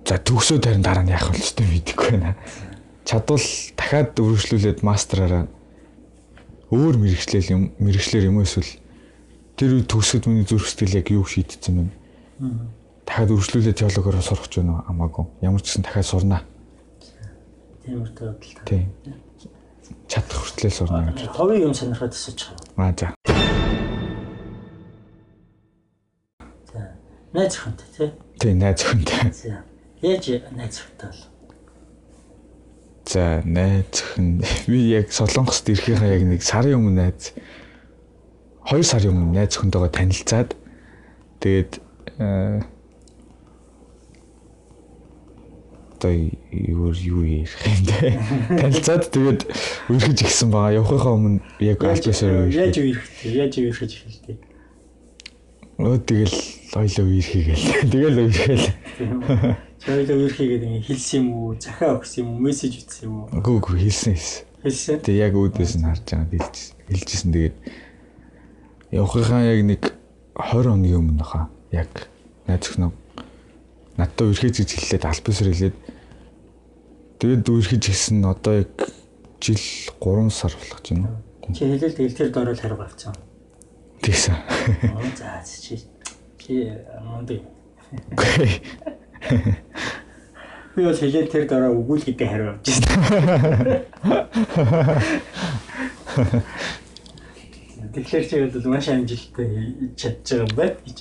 [0.07, 2.39] За төгсөөд харин дараа нь яах вэ ч мэдэхгүй байна.
[3.03, 3.43] Чадвал
[3.75, 5.51] дахиад өргөжлүүлээд мастраараа
[6.71, 8.71] өөр мэрэгчлэл юм мэрэгчлэр юм эсвэл
[9.59, 11.91] тэр үе төгсөд миний зүрх сэтгэл яг юу шийдсэн бэ?
[13.03, 15.27] Дахиад өргөжлүүлээд теологоор сурах ч юм уу хамаагүй.
[15.43, 16.41] Ямар ч гэсэн дахиад сурнаа.
[17.83, 18.63] Тиймэр төвдөл.
[18.63, 18.87] Тийм
[20.07, 21.29] чадах хүртлээр сурна гэж.
[21.35, 22.95] Товын юм сонирхоод асууж Аа байгаа.
[22.95, 23.13] за.
[26.73, 26.81] За.
[27.33, 28.11] Найз охинтой тий?
[28.39, 29.31] Тий, найз охинтой.
[29.33, 29.63] За.
[30.01, 31.21] Яаж найз охинтой бол?
[33.09, 37.33] За, найз охин би яг Солонгост ирэхийнхаа яг нэг сарын өмнө найз
[38.69, 40.53] 2 сарын өмнө найз охинтойгоо танилцаад
[41.41, 41.81] тэгээд
[45.99, 48.15] одоо юу юу ярих юм бэ?
[48.55, 49.41] Танилцаад тэгээд
[49.91, 50.79] үргэлж ихсэн байгаа.
[50.79, 53.35] Явахынхаа өмнө яг альбасаар яаж үерхтэй?
[53.35, 54.37] Яаж үерхэж эхэлтий?
[55.75, 56.37] Өө тэгэл
[56.79, 57.65] ойлоо үерхийгээл.
[57.91, 58.67] Тэгэл үерхээл.
[59.79, 61.55] Çoйлоо үерхийгээд ингэ хэлсэн юм уу?
[61.59, 62.43] Захаа өгсөн юм уу?
[62.47, 63.27] Мессеж ütсэн юм уу?
[63.35, 64.43] Үгүй үгүй хэлсэн хэлсэн.
[64.63, 64.97] Хэлсэн.
[65.03, 66.75] Тэг яг үүдээс нь харж байгаа хэлжсэн.
[66.87, 67.55] Хэлжсэн тэгээд
[68.91, 69.81] явахынхаа яг нэг
[70.35, 72.11] 20 хоногийн өмнө хаа яг
[72.47, 72.91] найз өхнөө
[73.99, 75.75] надтай үрхэж гэж хэллээд альбисэр хэлээд
[77.19, 78.71] тэгээд үрхэж гисэн одоо яг
[79.43, 79.59] жил
[79.99, 81.53] 3 сар болох юм уу.
[81.53, 83.15] Чи хэлэл тэгэл тэр дөрөөл харга авцсан.
[84.01, 84.35] Тэгсэн.
[85.19, 85.83] За чи
[86.39, 86.71] чи
[87.03, 87.41] мундаг.
[90.75, 92.87] Би бол хэлэл тэр дөрөө өгүүл гэдэг хариу авч ирсэн.
[97.95, 99.47] Тэгэхээр чи бол маш амжилттай
[99.97, 100.99] чадж байгаа юм байна гэж.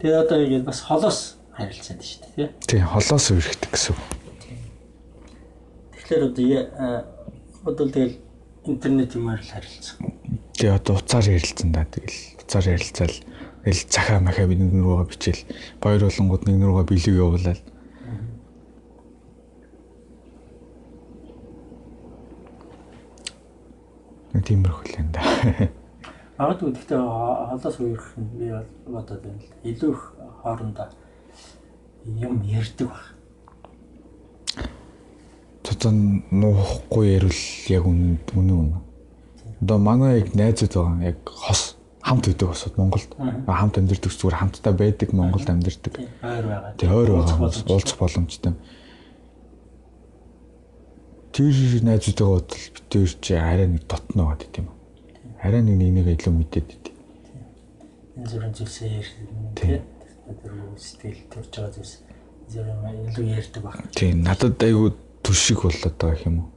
[0.00, 2.76] Тэгээ одоо ингэ бас холоос харилцаанд шүү дээ тий.
[2.76, 4.04] Тий, холоос үргэлжтэй гэсэн үг.
[5.96, 7.16] Тэгэхээр одоо
[7.64, 8.16] одоо тэгэл
[8.68, 9.96] интернет юмар л харилцсан.
[10.52, 13.16] Тий, одоо уцаар ярилцсан да тэгэл уцаар ярилцаал
[13.64, 15.42] ил цахаа махаа бид нэг рүүгээ бичээл
[15.80, 17.60] баяр болонгууд нэг рүүгээ билег явуулаад
[24.46, 25.24] тиймэрхүү л юм да.
[26.38, 28.68] Магадгүй гэхдээ холоос үерх нь би бол
[29.00, 29.56] бодоод байна л да.
[29.66, 30.02] Илүү их
[30.44, 30.88] хоорондоо
[32.06, 33.04] юм ярьдаг баг.
[35.66, 35.92] Цоцоо
[36.30, 38.80] нуухгүй ярил яг үнэн үнэн.
[39.60, 43.10] Одоо манай яг найзууд байгаа яг хос хамт үйдэг босод Монголд
[43.50, 45.94] хамт амьдардаг зүгээр хамтдаа байдаг Монголд амьдардаг.
[46.22, 46.74] Ойр байгаа.
[46.78, 48.54] Тэг ойр байгаа уулзах боломжтой.
[51.34, 51.50] Тэр
[51.82, 54.76] найзуудтайгаа бодвол бид хоёр чи арай нэг дотно байгаад идэм юм.
[55.42, 56.94] Арай нэг нэг илүү мэдээд идэв.
[58.16, 59.26] Энэ зүрхэн зүйлсээ ярьдаг
[59.58, 59.95] тийм.
[60.26, 61.94] Тэр сэтгэл төрж байгаа зүйлс
[62.50, 63.78] зөвхөн илүү ярьдаг баг.
[63.94, 64.90] Тийм надад айгүй
[65.22, 66.48] түшиг болоод байгаа юм уу.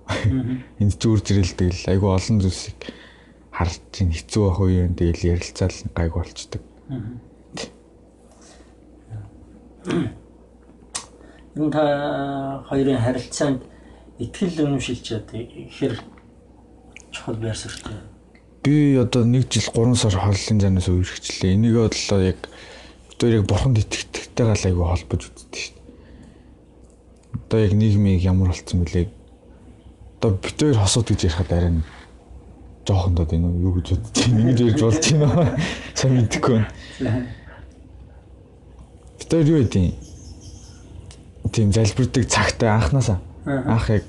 [0.82, 2.78] Энд ч үр зэрэлдэг л айгүй олон зүйлсийг
[3.54, 6.62] харж чинь хэцүү байх үе юм тэгэл ярилцаал гайг болчдөг.
[11.58, 11.84] Энэ та
[12.70, 13.62] хоёрын харилцаанд
[14.18, 15.94] итгэл үнэмшилж одоо ихэр
[17.12, 18.00] чухал байр суурьтай.
[18.64, 21.56] Би одоо 1 жил 3 сар хооллын занаас үерхчлээ.
[21.56, 22.40] Энийг бодлоо яг
[23.20, 25.84] бид яг бурханд итгэдэгтэйгээ айгүй холбож үздэг шүү дээ.
[27.36, 29.12] Одоо яг нийгмийг ямар болцсон бэлээ.
[30.24, 31.84] Одоо хоёр хосууд гэж ярихад арай
[32.88, 34.40] жоохон дод энэ юу гэж бодож байна.
[34.40, 35.60] Ингэж ярьж болж байна?
[35.94, 37.28] Сайн мэдэхгүй байна.
[39.30, 39.84] Хоёр юу гэдэг
[41.54, 44.06] тийм залбирдаг цагтаа анханасаа анх яг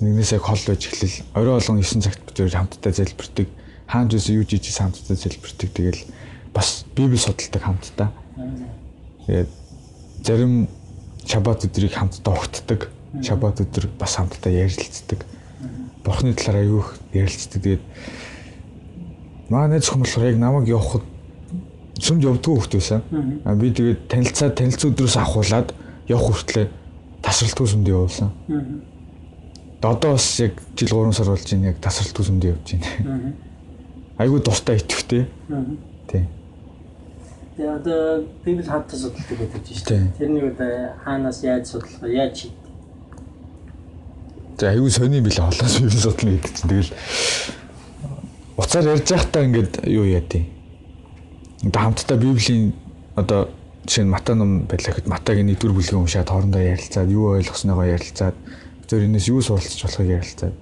[0.00, 3.48] нэгнээс яг хол байж эхлэл орой болгон 9 цагт хоёр хамтдаа залбирдаг.
[3.86, 5.68] Хаан зүс юу жижиг хамтдаа залбирдаг.
[5.76, 6.00] Тэгэл
[6.54, 8.12] бас библи судалдаг хамтдаа.
[9.26, 9.48] Тэгээд
[10.24, 10.68] зарим
[11.26, 12.90] шаббат өдрийг хамтдаа угтдаг.
[13.22, 15.24] Шаббат өдөр бас хамтдаа ярилцдаг.
[16.04, 17.62] Бурхны талаар аюух ярилцдаг.
[17.62, 17.82] Тэгээд
[19.48, 21.04] найз хүмүүс болохоор яг намайг явахад
[22.00, 23.02] сүмд явдгүй хөхт байсан.
[23.44, 25.74] А би тэгээд танилцаа танилцаа өдрөөс авахуулаад
[26.08, 26.68] явах хүртлээр
[27.22, 28.32] тасралтгүй сүмд явуулсан.
[29.82, 33.34] Одоо бас яг жил 3 сар болж байна яг тасралтгүй сүмд явж байна.
[34.18, 35.26] Айгуу дуртай итгэвтэй.
[35.48, 35.78] Тийм.
[37.56, 40.12] Тэгээ одоо библи хатаа судалдаг чинь шүү дээ.
[40.16, 42.00] Тэрнийг одоо хаанаас яаж судлах?
[42.08, 42.56] Яаж хийх?
[44.56, 46.92] За айгүй сони билээ холоос библи судлах гэдэг чинь тэгэл
[48.56, 50.48] уцаар ярьж байхдаа ингээд юу яа тий.
[51.60, 52.72] Одоо хамтдаа библийн
[53.20, 53.52] одоо
[53.84, 58.36] жишээ нь Мата ном байлаа гэхэд Матагийн нэгдүгээр бүлгийн уншаад хоорондоо ярилцаад юу ойлгосноогоо ярилцаад
[58.88, 60.54] зөв энэс юу суралцж болохыг ярилцаад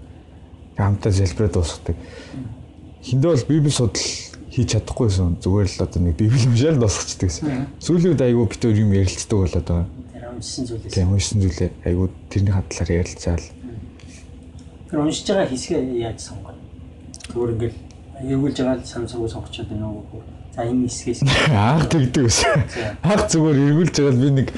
[0.74, 1.96] хамтдаа залбираад дуусгадаг.
[3.05, 4.03] Хиндээ бол библи судал
[4.61, 7.66] хийж чадахгүйсэн зүгээр л одоо нэг библи уншаал дуусгацдаг гэсэн.
[7.81, 9.88] Сүүлийн үед айгүй битүүр юм ярилцдаг болоод байгаа.
[10.12, 10.92] Тэр уншсан зүйлээс.
[10.92, 13.44] Тийм уншсан зүйлээ айгүй тэрний хадлаар ярилцаал.
[14.90, 16.61] Тэр уншиж байгаа хэсгээ яаж сонгоно?
[17.33, 17.79] Зүгээр ингээл
[18.20, 20.20] эргүүлж байгаа самсаг сонгочод байна уу?
[20.53, 21.20] За энэ хэсгээс
[21.57, 22.44] анх тэгдэг ус.
[23.01, 24.49] Анх зүгээр эргүүлж байгаа би нэг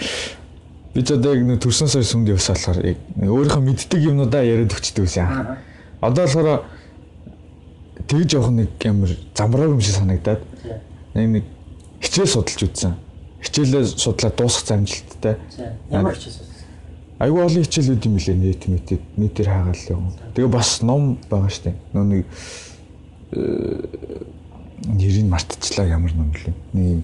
[0.95, 4.75] би ч одоо яг нэг төрсөн сар сүмд явсаа болохоор яг өөрийнхөө мэддэг юмнуудаа яриад
[4.75, 5.61] өчтдөг ус яа.
[6.01, 6.67] Одоо болохоор
[8.09, 10.43] тэгж явах нэг ямар замраа юм шиг санагдаад
[11.15, 11.45] нэг нэг
[12.03, 12.95] хичээл судалж үзсэн.
[13.43, 15.37] Хичээлээ судлаад дуусгах замжилттай.
[15.91, 16.53] Ямар хичээл?
[17.23, 20.11] Айгүй олон хичээлүүд юм лээ нийт мэтэд нийтээр хаагаал юм.
[20.35, 21.75] Тэгээ бас ном байгаа штэ.
[21.95, 22.27] Нөө нэг
[24.91, 26.55] нэрийг мартчихлаа ямар ном лээ.
[26.75, 27.03] Нэг юм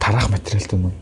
[0.00, 0.96] тараах материалтай ном.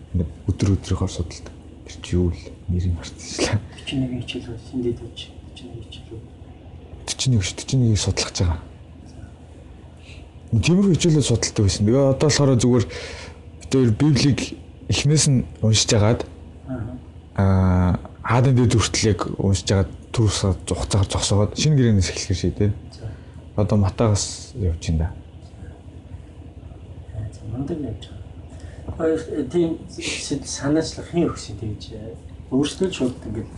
[0.51, 1.55] Өдөр өдрөөр судалдаг.
[1.87, 3.63] Тэр чи юу л нэрийг мартчихлаа.
[3.87, 6.40] 41 хичээл бол энд дэвж 41 хичээл.
[7.21, 8.61] 41 ш 41-ийг судлах гэж байгаа.
[10.57, 11.85] Тиймэрхүү хичээлээ судалдаг байсан.
[11.85, 12.85] Тэгээ одоо болохоор зүгээр
[13.71, 14.41] хоёр библийг
[14.89, 16.25] эхнээс нь уншиж агаад
[17.37, 22.71] аа хаадан дэд хүртэл яг уншиж агаад төрөөс хугацаагаар зогсоогоод шинэ гэрээнээс эхлэхээр шийдээ.
[23.55, 25.09] Одоо матагаас явж байна да.
[27.53, 28.97] Мундаг явж байгаа.
[28.97, 29.21] Хоёр
[29.53, 29.79] тийм
[30.43, 31.83] санаачлах хин өгсөн тэгж
[32.51, 33.51] өөрсдөө шууд ингээд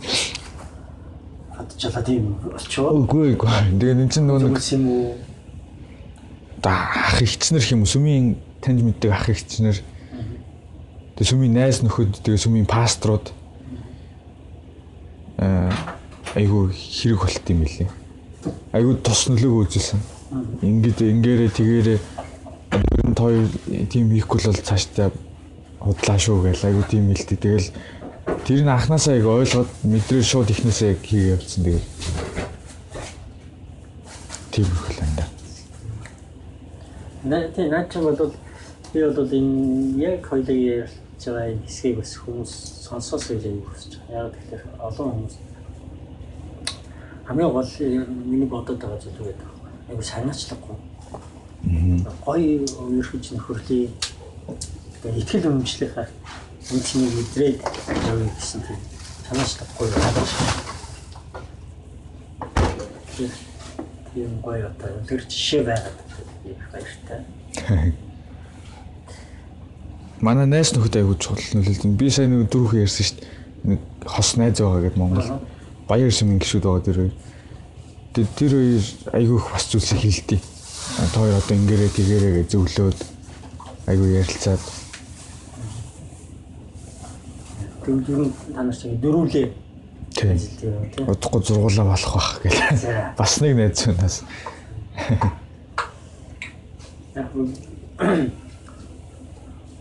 [1.63, 2.91] хатчихлаа тийм болчихоо.
[2.91, 3.49] Үгүй үгүй.
[3.79, 5.15] Тэгээ энэ чинь нөгөө юм уу?
[6.63, 9.79] Да ах ихчнэр юм сүмийн таньж мэддэг ах ихчнэр
[11.15, 13.31] тэгээ сүмийн найз нөхөд тэгээ сүмийн пасторууд
[15.39, 15.71] аа
[16.35, 17.89] айгу хэрэг болт юм билээ.
[18.73, 19.99] Айгу тус нөлөг үзүүлсэн.
[20.61, 21.95] Ингээд ингээрэ тэгээрэ
[22.73, 23.29] ер нь тоо
[23.89, 25.11] тийм хийхгүй л цаашдаа
[25.79, 27.39] худлаа шүү гээл айгу тийм хэлдэг.
[27.39, 27.69] Тэгэл
[28.25, 31.85] Тэр нь анханасаа яг ойлгоод мэдрээ шууд ихнээсээ яг хийгээ явцсан тэгээд
[34.51, 35.25] тийм их л энэ.
[37.23, 38.31] Наа тийм наач бол
[38.93, 40.93] би бол энэ яг хоёлыг ярьж
[41.25, 42.51] байгаа хэсгийг бас хүмүүс
[42.87, 44.27] сонсоос гэж аяг хүсэж байгаа.
[44.27, 45.35] Яг тэгэхээр олон хүмүүс
[47.27, 47.71] хамгийн гол
[48.27, 49.49] миний бодоод байгаа зүйл үү гэдэг.
[49.89, 50.75] Айгу санаачлахгүй.
[52.23, 53.87] Гоё өөрхөж нөхөрлөе.
[54.99, 56.07] Тэгээ ихтгэл үнэмшлийнхаа
[56.71, 57.59] үнцнийг мэдрээд
[58.07, 58.79] явъя гэсэн тийм
[59.27, 60.23] санаачлахгүй байна.
[64.15, 65.97] юм гоё одоо тэр жишээ байгаад
[66.71, 67.19] баяртай.
[70.21, 71.97] Манай найс нөхөд аягүй чухал нөлөөлсөн.
[71.97, 73.79] Би сайн нэг дөрөвхөн ярьсан шүү дээ.
[74.05, 75.41] Хос найз байгаа гэдэг Монгол
[75.89, 77.13] баяр шимэн гişүүд байгаа тэр хоёр.
[78.13, 78.83] Тэр тэр хоёр
[79.17, 80.39] аягүй их бас зүйлсийг хэлдэг.
[80.39, 82.99] Та хоёр одоо ингээрээ тэгээрээ гэж зөвлөөд
[83.89, 84.61] аягүй ярилцаад
[87.83, 89.47] Тэгвэл ер нь та нар чинь дөрүүлээ
[90.15, 91.07] тийм тийм.
[91.07, 92.55] удахгүй зургуулаа болох бах гэх.
[92.79, 93.13] За.
[93.17, 94.23] Бас нэг найз.
[97.15, 97.27] Яг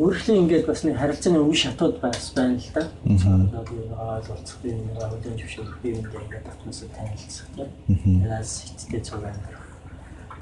[0.03, 2.89] Өөрчлөн ингээд бас нэг харилцааны үе шатууд бас байна л да.
[3.07, 8.25] Аа ойлголцох хөдөлж зөвшөөрөх би энэ ингээд татмасаа танилцах тийм.
[8.25, 9.63] Яас хиттэй цуг амьдрах.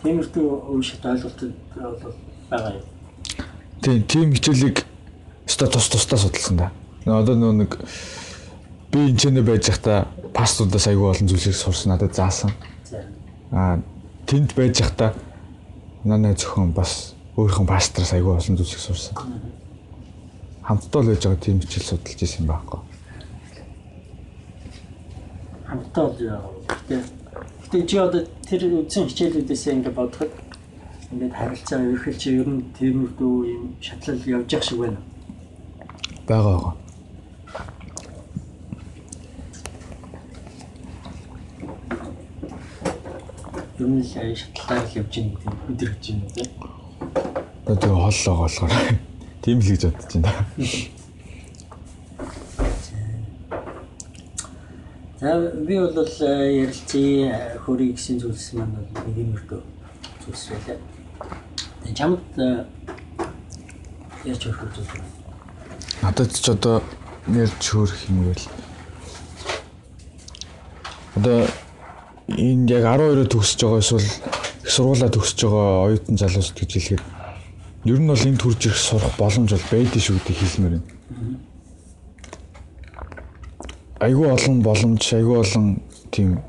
[0.00, 2.14] Тиймэрхүү үе шат ойлголтууд бол
[2.48, 2.86] байгаа юм.
[3.82, 4.86] Тийм тийм хичээлийг
[5.44, 6.70] өстой тус тусдаа судалсан да.
[6.70, 7.70] Нөө Одоо нөө нэг
[8.92, 12.52] би энэ ч нэ байж захта пастуудаас аягүй олон зүйлсийг сурсан надад заасан.
[12.86, 13.02] За.
[13.50, 13.82] Аа
[14.26, 15.14] тэнд байж захта
[16.04, 19.14] манай зөвхөн бас өөрийнхөө пастраас аягүй олон зүйлсийг сурсан.
[20.62, 22.80] Хамтдаа л байж байгаа тийм хичээл судалж исэн байхгүй.
[25.70, 26.40] хамтдаа л яа.
[27.62, 30.32] Гэтэ чи одоо тэр үдсэн хичээлүүдээс ингээд бодоход
[31.14, 34.98] ингээд харилцаа ерхэл чи ер нь тиймэрхүү юм шатлал явж явах шиг байна.
[36.26, 36.74] байгаа байгаа.
[43.80, 46.52] Ер нь л шатлалаар л явж байгаа юм өдөр гэж юм тийм.
[47.64, 48.72] Одоо тэгээ хооллоо болохоор
[49.40, 50.44] тийм л гэж бодож байна.
[55.20, 55.32] За
[55.64, 57.32] би бол э, ярилцсан
[57.64, 59.60] хөрийг гэсэн зүйлс маань бол нэг юм өртөө
[60.28, 60.76] зүйлс байлаа.
[61.80, 62.68] Тэгээ чамд э,
[64.28, 65.08] ярьж өгөх зүйл байна.
[66.04, 66.84] Надад ч одоо
[67.32, 68.44] нэрж хөөрөх юм гээл.
[71.16, 71.48] Одоо
[72.38, 77.02] энд яг 12-оо төгсөж байгаа эсвэл их сургуулаа төгсөж байгаа оюутан залуусд гэж хэлэхэд
[77.90, 80.88] ер нь бол энд төрж ирэх сурах боломж бол байдгийн шүү гэдэг хэлмээр байна.
[84.00, 85.66] Айгүй олон боломж, айгүй олон
[86.12, 86.40] тийм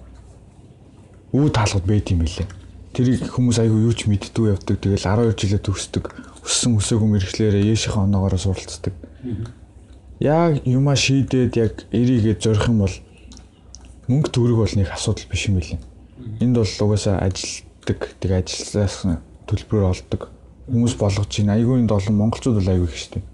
[1.34, 2.48] үе таалгад байд юм билээ.
[2.92, 4.76] Тэрийг хүмүүс айгүй юу ч мэддгүй явдаг.
[4.84, 6.06] Тэгэл 12 жилээ төгсдөг.
[6.44, 8.94] Өссөн өсөөгүй мэрэгчлэрээ яшийнхээ оноогоор суралцдаг.
[10.20, 12.96] Яг юмаа шийдээд яг эрийгээ зорих юм бол
[14.12, 15.80] мөнгө төгрөг бол нэг асуудал биш юм билээ.
[16.44, 19.08] Энд бол угаасаа ажилтдаг, тэг ажилласаас
[19.48, 20.28] төлбөрөөр олдог
[20.68, 21.56] хүмүүс болгож байна.
[21.56, 23.26] Айгүй энд олон монголчууд бол айгүй их шүү дээ.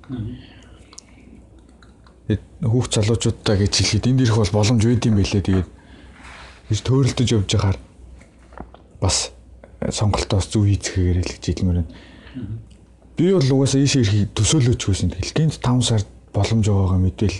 [2.27, 5.43] Тэгээд хүүхд залуучуудаа гэж хэлэхэд энд ирэх бол боломж байд юм билээ.
[5.43, 5.69] Тэгээд
[6.69, 7.77] гэж төөрөлдөж явж байхаар
[9.01, 9.17] бас
[9.81, 11.91] сонголтоос зүү хийцгээгээр л гэж хэлмээр байна.
[13.17, 15.09] Би бол угаасаа ийшээ ирэхийг төсөөлөж байсан.
[15.13, 17.37] Тэгэл гинт 5 сард боломж байгаагаа мэдээл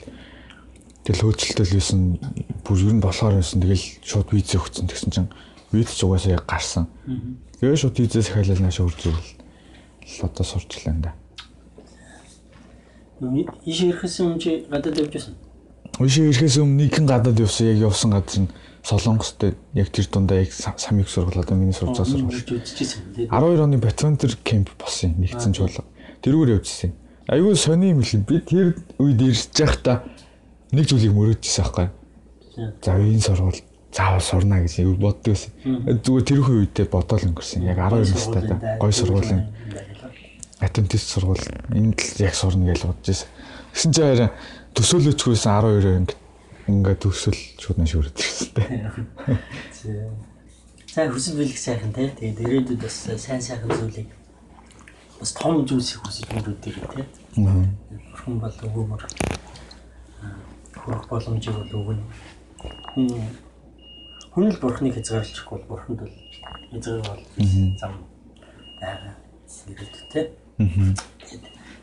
[1.08, 2.20] тэгэл хөөцөлтөл байсан.
[2.68, 3.64] Бүр ер нь болохоор байсан.
[3.64, 5.32] Тэгэл шууд виз өгсөн гэсэн чинь
[5.72, 6.92] виз ч угаасаа яг гарсан.
[7.64, 9.16] Тэгээ шууд визээс ахиалал наашаа үржил.
[9.16, 11.16] Л одоо сурчлаа энэ.
[13.64, 15.34] Иш ирэхээс өмнө чи гадаад явж байсан.
[15.98, 17.72] Ийшээ ирэхээс өмнө нэгэн гадаад явсан.
[17.72, 18.52] Яг явсан газар нь
[18.84, 23.16] Солонгостой яг тэр дундаа яг самиг сургууль одоо миний үзчихсэн.
[23.16, 25.84] Тэгээд 12 оны Батвантер кемп болсон нэгдсэн чуулга.
[26.24, 26.94] Тэрүүгээр явжсэн.
[27.28, 30.08] Айгүй сони юм л би тэр үед ирж байхдаа
[30.72, 31.88] нэг зүйлийг мөрөөдчихсэн байхгүй.
[32.84, 33.62] За энэ сургууль
[33.94, 35.52] заавал сурна гэж боддог байсан.
[35.64, 37.64] Зүгээр тэрхүү үедээ бодоол өнгөрсөн.
[37.70, 39.44] Яг 12 настай та гой сургуулийн
[40.60, 43.30] Атентист сургууль энд л яг сурна гэж бодож байсан.
[43.74, 44.32] Гэсэн чинь харин
[44.74, 46.16] төсөөлөжгүйсэн 12 анги
[46.68, 48.66] ингээ төсөл шууд нэш өрөд ирсэн тэ.
[50.92, 52.12] сайн хүсэл бэлэг сайхан тий.
[52.12, 54.10] Тэгээд ирээдүйд бас сайн сайхан зүйлийг
[55.22, 57.06] бас том зүйлсийг хүсэж мөрөдөг тий.
[57.38, 59.02] Бурхан бол өгөөмөр
[60.88, 62.04] хөрөх боломжийг бол өгнө.
[64.32, 66.16] Хүн л бурхныг хязгаарлахгүй бол бурханд бол
[66.72, 67.24] хязгаар бол
[67.76, 67.94] зам
[68.80, 69.16] байгаа.
[69.68, 70.26] Ирээдүйд тий.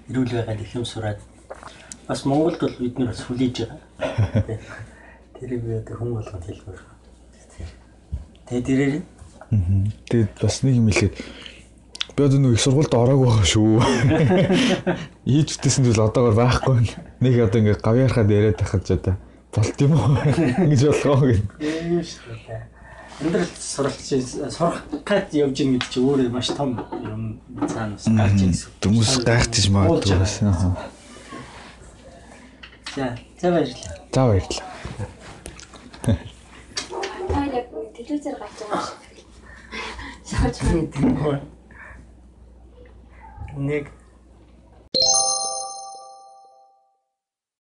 [0.08, 1.20] Ирүүл байгаад их юм сураад
[2.08, 3.80] бас Монголд бол бид нэр бас хүлээж байгаа.
[5.44, 6.80] Би одоо хүн болгоод хэлмээр.
[8.48, 9.02] Тэгээ дээрээ
[10.08, 11.14] Тэгээд бас нэг юм хэлээд
[12.16, 13.82] би одоо нэг их сургуульд ороогүй байгаа шүү.
[15.34, 16.86] Ийж үтсэн зүйл одоогор байхгүй.
[17.20, 19.16] Нэг одоо ингээ гавьяархад яриад тахад ч одоо
[19.54, 20.14] болт юм уу
[20.70, 21.42] гэж болгоо гэх.
[21.58, 22.62] юм шүү дээ.
[23.22, 24.10] Амьдрал суралц
[24.50, 28.70] сурах гад явж ийн гэдэг чинь өөрөө маш том юм цаана бас гарч ийн гэсэн.
[28.82, 30.34] Хүмүүс гайхчих магадгүй бас.
[30.42, 30.74] Аа.
[32.94, 33.06] За,
[33.42, 33.94] за баярлалаа.
[34.10, 34.66] За баярлалаа.
[37.34, 39.18] Аа яг телевизээр гарч байгаа шиг.
[40.26, 41.53] Шаарч байна.
[43.56, 43.90] Нэг